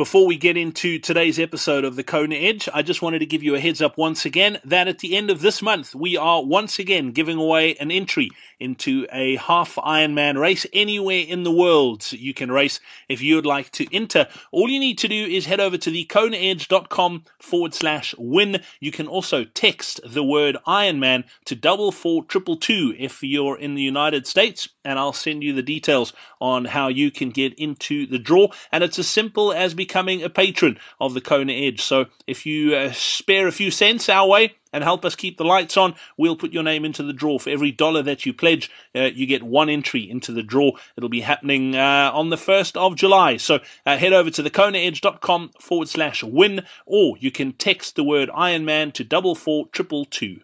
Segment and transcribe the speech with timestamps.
[0.00, 3.42] Before we get into today's episode of the Kona Edge, I just wanted to give
[3.42, 6.42] you a heads up once again that at the end of this month, we are
[6.42, 12.10] once again giving away an entry into a half Ironman race anywhere in the world.
[12.12, 14.26] You can race if you would like to enter.
[14.52, 18.62] All you need to do is head over to the konaedge.com forward slash win.
[18.80, 23.74] You can also text the word Ironman to double four triple two if you're in
[23.74, 28.06] the United States, and I'll send you the details on how you can get into
[28.06, 28.48] the draw.
[28.72, 31.82] And it's as simple as becoming a patron of the Kona Edge.
[31.82, 35.44] So if you uh, spare a few cents our way, and help us keep the
[35.44, 37.40] lights on, we'll put your name into the draw.
[37.40, 40.70] For every dollar that you pledge, uh, you get one entry into the draw.
[40.96, 43.36] It'll be happening uh, on the 1st of July.
[43.36, 48.28] So uh, head over to thekonaedge.com forward slash win, or you can text the word
[48.28, 50.42] Ironman to double four triple two.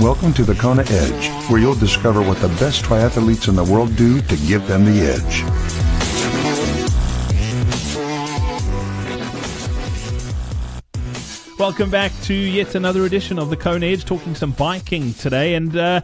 [0.00, 3.96] Welcome to the Kona Edge, where you'll discover what the best triathletes in the world
[3.96, 5.42] do to give them the edge.
[11.58, 15.54] Welcome back to yet another edition of the Kona Edge, talking some biking today.
[15.54, 16.02] And uh,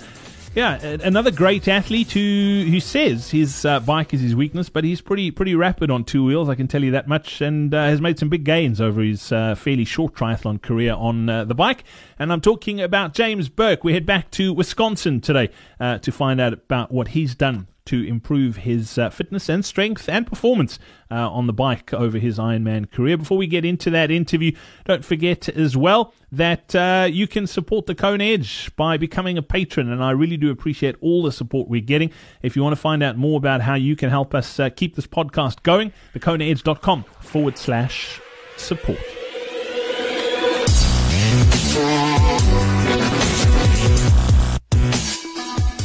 [0.54, 5.00] yeah, another great athlete who who says his uh, bike is his weakness, but he's
[5.00, 6.48] pretty pretty rapid on two wheels.
[6.48, 9.32] I can tell you that much, and uh, has made some big gains over his
[9.32, 11.84] uh, fairly short triathlon career on uh, the bike.
[12.18, 13.82] And I'm talking about James Burke.
[13.82, 15.48] We head back to Wisconsin today
[15.80, 20.08] uh, to find out about what he's done to improve his uh, fitness and strength
[20.08, 20.78] and performance
[21.10, 23.16] uh, on the bike over his Ironman career.
[23.16, 24.52] Before we get into that interview,
[24.84, 29.42] don't forget as well that uh, you can support the Kona Edge by becoming a
[29.42, 32.10] patron, and I really do appreciate all the support we're getting.
[32.42, 34.96] If you want to find out more about how you can help us uh, keep
[34.96, 38.20] this podcast going, thekonaedge.com forward slash
[38.56, 38.98] support.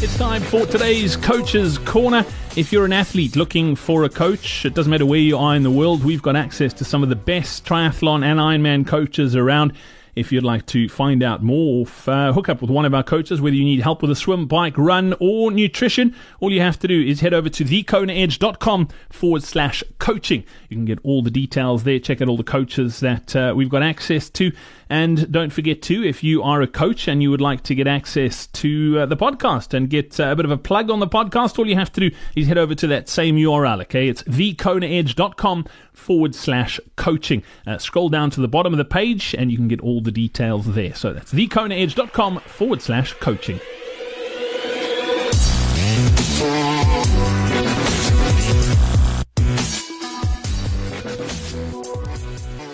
[0.08, 2.26] It's time for today's Coach's Corner.
[2.56, 5.64] If you're an athlete looking for a coach, it doesn't matter where you are in
[5.64, 9.73] the world, we've got access to some of the best triathlon and Ironman coaches around.
[10.16, 13.42] If you'd like to find out more, uh, hook up with one of our coaches,
[13.42, 16.88] whether you need help with a swim, bike, run, or nutrition, all you have to
[16.88, 20.46] do is head over to thekonaedge.com forward slash coaching.
[20.70, 23.70] You can get all the details there, check out all the coaches that uh, we've
[23.70, 24.54] got access to.
[24.89, 27.87] And don't forget to, if you are a coach and you would like to get
[27.87, 31.08] access to uh, the podcast and get uh, a bit of a plug on the
[31.08, 34.08] podcast, all you have to do is head over to that same URL, okay?
[34.08, 37.43] It's thekonaedge.com forward slash coaching.
[37.65, 40.11] Uh, scroll down to the bottom of the page and you can get all the
[40.11, 40.93] details there.
[40.95, 43.59] So that's thekonaedge.com forward slash coaching.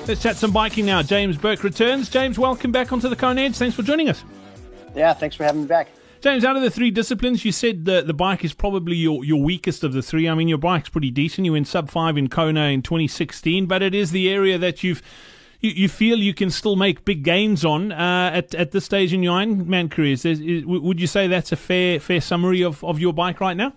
[0.05, 1.01] Let's chat some biking now.
[1.01, 2.09] James Burke returns.
[2.09, 3.55] James, welcome back onto the Kona Edge.
[3.55, 4.21] Thanks for joining us.
[4.93, 5.87] Yeah, thanks for having me back.
[6.19, 9.41] James, out of the three disciplines, you said the, the bike is probably your, your
[9.41, 10.27] weakest of the three.
[10.27, 11.45] I mean, your bike's pretty decent.
[11.45, 15.01] You went sub five in Kona in 2016, but it is the area that you've
[15.61, 19.13] you, you feel you can still make big gains on uh, at at this stage
[19.13, 20.13] in your Ironman career.
[20.13, 23.55] Is, is, would you say that's a fair fair summary of, of your bike right
[23.55, 23.73] now?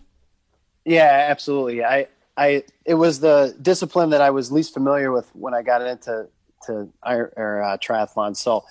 [0.85, 1.85] Yeah, absolutely.
[1.85, 5.83] I I it was the discipline that I was least familiar with when I got
[5.83, 6.29] into
[6.67, 8.37] to or, uh, triathlon.
[8.37, 8.65] So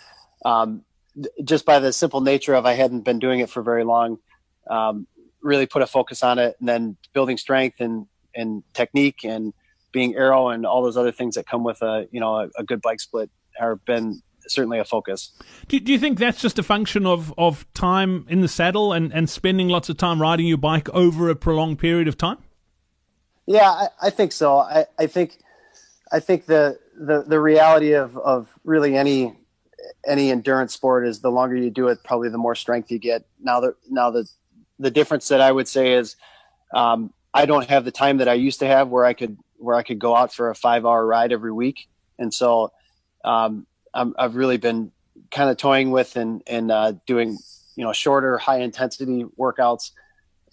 [0.43, 0.83] um,
[1.43, 4.19] just by the simple nature of I hadn't been doing it for very long,
[4.69, 5.07] um,
[5.41, 9.53] really put a focus on it, and then building strength and and technique and
[9.91, 12.63] being aero and all those other things that come with a you know a, a
[12.63, 15.31] good bike split have been certainly a focus.
[15.67, 19.11] Do, do you think that's just a function of, of time in the saddle and,
[19.11, 22.37] and spending lots of time riding your bike over a prolonged period of time?
[23.47, 24.57] Yeah, I, I think so.
[24.57, 25.37] I, I think
[26.11, 29.35] I think the the the reality of of really any
[30.07, 33.25] any endurance sport is the longer you do it, probably the more strength you get.
[33.39, 34.27] Now the now the
[34.79, 36.15] the difference that I would say is
[36.73, 39.75] um, I don't have the time that I used to have where I could where
[39.75, 42.71] I could go out for a five hour ride every week, and so
[43.23, 44.91] um, i have really been
[45.31, 47.37] kind of toying with and and uh, doing
[47.75, 49.91] you know shorter, high intensity workouts.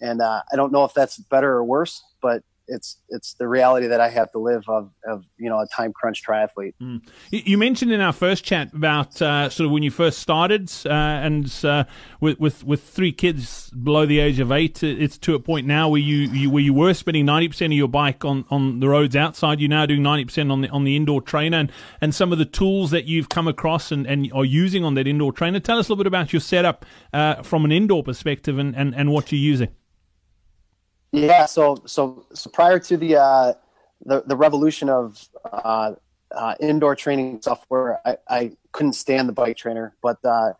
[0.01, 3.87] And uh, I don't know if that's better or worse, but it's it's the reality
[3.87, 6.73] that I have to live of, of you know a time crunch triathlete.
[6.81, 7.01] Mm.
[7.31, 10.89] You mentioned in our first chat about uh, sort of when you first started, uh,
[10.89, 11.83] and uh,
[12.19, 15.89] with, with with three kids below the age of eight, it's to a point now
[15.89, 18.87] where you, you where you were spending ninety percent of your bike on, on the
[18.87, 19.59] roads outside.
[19.59, 21.71] You're now doing ninety percent on the on the indoor trainer, and,
[22.01, 25.07] and some of the tools that you've come across and, and are using on that
[25.07, 25.59] indoor trainer.
[25.59, 28.95] Tell us a little bit about your setup uh, from an indoor perspective and, and,
[28.95, 29.69] and what you're using.
[31.13, 33.53] Yeah, so so so prior to the uh,
[34.03, 35.93] the, the revolution of uh,
[36.31, 39.95] uh, indoor training software, I, I couldn't stand the bike trainer.
[40.01, 40.53] But uh,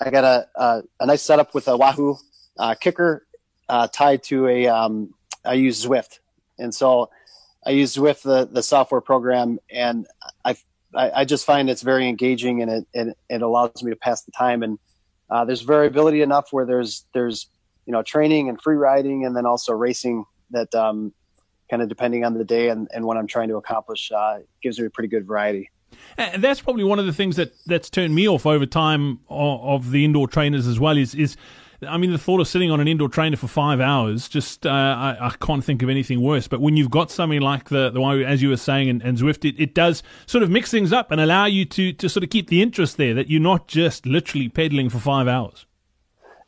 [0.00, 2.16] I got a, a, a nice setup with a Wahoo
[2.56, 3.22] uh, Kickr
[3.68, 4.68] uh, tied to a.
[4.68, 5.12] Um,
[5.44, 6.20] I use Zwift,
[6.56, 7.10] and so
[7.66, 10.06] I use Zwift the the software program, and
[10.44, 10.56] I
[10.94, 14.30] I, just find it's very engaging and it, and it allows me to pass the
[14.30, 14.62] time.
[14.62, 14.78] And
[15.28, 17.48] uh, there's variability enough where there's there's
[17.86, 21.12] you know training and free riding, and then also racing that um,
[21.70, 24.78] kind of depending on the day and, and what I'm trying to accomplish uh, gives
[24.78, 25.70] me a pretty good variety.
[26.16, 29.60] And that's probably one of the things that that's turned me off over time of,
[29.62, 30.96] of the indoor trainers as well.
[30.96, 31.36] Is is
[31.86, 34.70] I mean, the thought of sitting on an indoor trainer for five hours, just uh,
[34.70, 36.48] I, I, can't think of anything worse.
[36.48, 39.18] But when you've got something like the the one, as you were saying, and, and
[39.18, 42.24] Zwift, it, it does sort of mix things up and allow you to to sort
[42.24, 43.14] of keep the interest there.
[43.14, 45.66] That you're not just literally pedaling for five hours.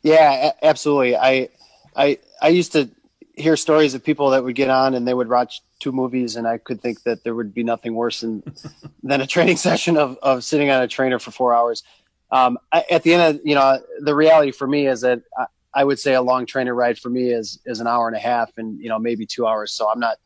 [0.03, 1.15] Yeah, absolutely.
[1.15, 1.49] I
[1.95, 2.89] I I used to
[3.35, 6.47] hear stories of people that would get on and they would watch two movies, and
[6.47, 8.43] I could think that there would be nothing worse than
[9.03, 11.83] than a training session of of sitting on a trainer for four hours.
[12.31, 15.45] Um, I, at the end of you know the reality for me is that I,
[15.73, 18.19] I, would say a long trainer ride for me is is an hour and a
[18.19, 19.71] half and you know maybe two hours.
[19.73, 20.17] So i'm not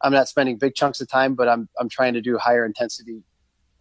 [0.00, 3.22] i'm not spending big chunks of time but i'm i'm trying to do higher intensity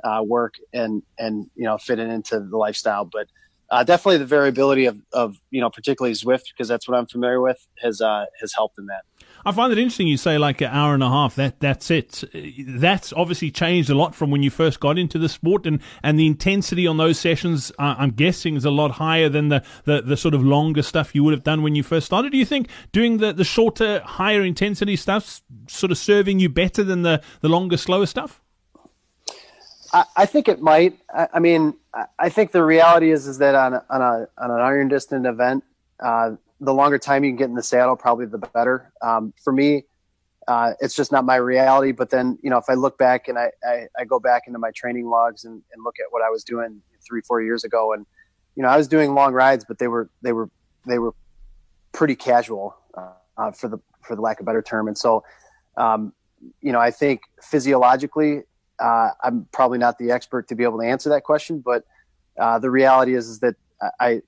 [0.03, 3.05] uh, work and and you know fit it into the lifestyle.
[3.05, 3.27] But
[3.71, 7.41] uh, definitely the variability of, of you know particularly Zwift because that's what I'm familiar
[7.41, 9.03] with has uh, has helped in that.
[9.45, 11.35] I find it interesting you say like an hour and a half.
[11.35, 12.23] That that's it.
[12.67, 16.19] That's obviously changed a lot from when you first got into the sport, and, and
[16.19, 20.01] the intensity on those sessions, uh, I'm guessing, is a lot higher than the, the,
[20.01, 22.31] the sort of longer stuff you would have done when you first started.
[22.31, 26.83] Do you think doing the, the shorter, higher intensity stuff sort of serving you better
[26.83, 28.41] than the, the longer, slower stuff?
[29.93, 30.99] I, I think it might.
[31.13, 31.75] I, I, mean,
[32.17, 35.25] I think the reality is is that on a, on, a, on an iron distance
[35.27, 35.63] event,
[35.99, 36.31] uh,
[36.61, 38.91] the longer time you can get in the saddle, probably the better.
[39.01, 39.85] Um, for me,
[40.47, 41.91] uh, it's just not my reality.
[41.91, 44.59] But then, you know, if I look back and I, I, I, go back into
[44.59, 47.93] my training logs and, and look at what I was doing three, four years ago,
[47.93, 48.05] and
[48.55, 50.49] you know, I was doing long rides, but they were they were
[50.85, 51.13] they were
[51.91, 52.75] pretty casual
[53.39, 54.87] uh, for the for the lack of a better term.
[54.87, 55.23] And so,
[55.77, 56.13] um,
[56.61, 58.43] you know, I think physiologically,
[58.79, 61.83] uh, I'm probably not the expert to be able to answer that question, but
[62.39, 63.55] uh, the reality is is that
[63.99, 64.21] I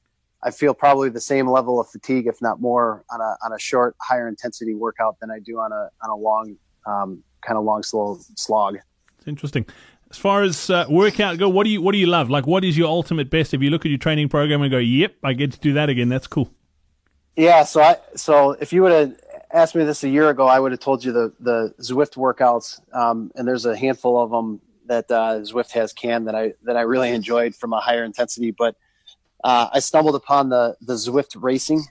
[0.44, 3.60] I feel probably the same level of fatigue, if not more, on a on a
[3.60, 6.56] short, higher intensity workout than I do on a on a long,
[6.86, 8.78] um, kind of long, slow slog.
[9.18, 9.66] It's interesting.
[10.10, 12.30] As far as uh, workout go, what do you what do you love?
[12.30, 13.54] Like, what is your ultimate best?
[13.54, 15.90] If you look at your training program and go, "Yep, I get to do that
[15.90, 16.50] again," that's cool.
[17.36, 17.64] Yeah.
[17.64, 19.16] So I so if you would have
[19.54, 22.80] asked me this a year ago, I would have told you the the Zwift workouts,
[22.94, 26.78] um, and there's a handful of them that uh, Zwift has canned that I that
[26.78, 28.76] I really enjoyed from a higher intensity, but
[29.44, 31.84] uh, I stumbled upon the the Zwift racing,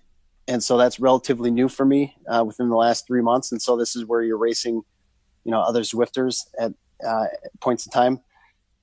[0.49, 3.53] and so that's relatively new for me uh, within the last three months.
[3.53, 4.83] And so this is where you're racing,
[5.45, 6.73] you know, other Zwifters at
[7.07, 7.27] uh,
[7.61, 8.21] points in time,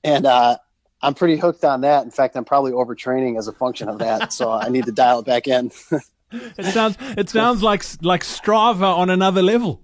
[0.02, 0.58] and uh,
[1.00, 2.04] I'm pretty hooked on that.
[2.04, 5.20] In fact, I'm probably overtraining as a function of that, so I need to dial
[5.20, 5.70] it back in.
[6.30, 9.82] it sounds it sounds like like Strava on another level.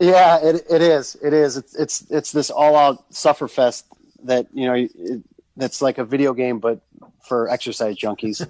[0.00, 1.16] Yeah, it it is.
[1.22, 1.56] It is.
[1.56, 3.84] It's it's it's this all out sufferfest
[4.24, 5.22] that you know it,
[5.56, 6.80] that's like a video game, but
[7.24, 8.46] for exercise junkies.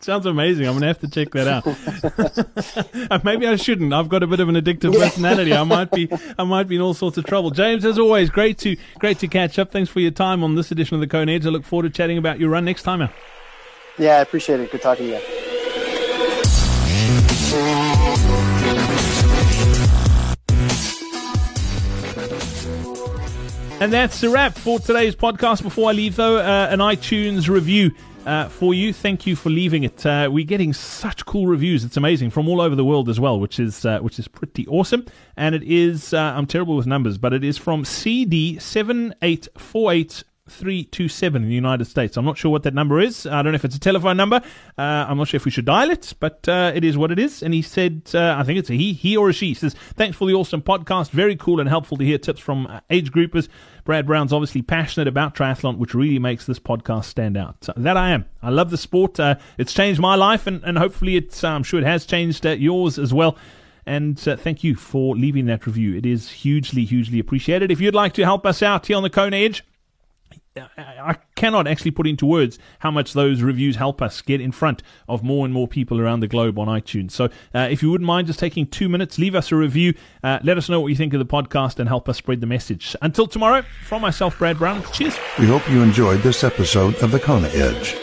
[0.02, 0.66] Sounds amazing.
[0.66, 3.24] I'm gonna have to check that out.
[3.24, 3.92] Maybe I shouldn't.
[3.92, 5.54] I've got a bit of an addictive personality.
[5.54, 6.08] I might be.
[6.38, 7.50] I might be in all sorts of trouble.
[7.50, 9.72] James, as always, great to great to catch up.
[9.72, 11.46] Thanks for your time on this edition of the Kona Edge.
[11.46, 13.12] I look forward to chatting about your run next time out.
[13.98, 14.70] Yeah, I appreciate it.
[14.70, 15.45] Good talking to you.
[23.78, 25.62] And that's a wrap for today's podcast.
[25.62, 27.92] Before I leave, though, uh, an iTunes review
[28.24, 28.94] uh, for you.
[28.94, 30.04] Thank you for leaving it.
[30.04, 31.84] Uh, we're getting such cool reviews.
[31.84, 34.66] It's amazing from all over the world as well, which is uh, which is pretty
[34.66, 35.04] awesome.
[35.36, 39.46] And it is uh, I'm terrible with numbers, but it is from CD seven eight
[39.58, 42.16] four eight 327 in the United States.
[42.16, 43.26] I'm not sure what that number is.
[43.26, 44.40] I don't know if it's a telephone number.
[44.78, 47.18] Uh, I'm not sure if we should dial it, but uh, it is what it
[47.18, 47.42] is.
[47.42, 49.48] And he said, uh, I think it's a he, he or a she.
[49.48, 51.10] He says, Thanks for the awesome podcast.
[51.10, 53.48] Very cool and helpful to hear tips from uh, age groupers.
[53.84, 57.64] Brad Brown's obviously passionate about triathlon, which really makes this podcast stand out.
[57.64, 58.26] So that I am.
[58.42, 59.18] I love the sport.
[59.18, 62.50] Uh, it's changed my life, and, and hopefully, it's, I'm sure it has changed uh,
[62.50, 63.36] yours as well.
[63.86, 65.94] And uh, thank you for leaving that review.
[65.94, 67.70] It is hugely, hugely appreciated.
[67.70, 69.64] If you'd like to help us out here on the Kona Edge,
[70.78, 74.82] I cannot actually put into words how much those reviews help us get in front
[75.08, 77.12] of more and more people around the globe on iTunes.
[77.12, 80.38] So, uh, if you wouldn't mind just taking two minutes, leave us a review, uh,
[80.42, 82.96] let us know what you think of the podcast, and help us spread the message.
[83.02, 85.16] Until tomorrow, from myself, Brad Brown, cheers.
[85.38, 87.96] We hope you enjoyed this episode of The Kona Edge.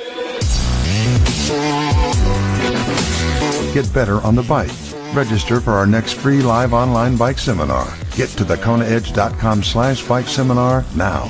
[3.73, 4.71] Get better on the bike.
[5.15, 7.91] Register for our next free live online bike seminar.
[8.15, 11.29] Get to thekonaedge.com slash bike seminar now.